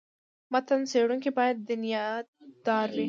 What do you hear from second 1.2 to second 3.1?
باید دیانت داره وي.